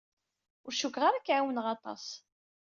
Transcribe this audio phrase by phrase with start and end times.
[0.65, 2.05] Ur cukkeɣ ara ak-ɛiwneɣ aṭas.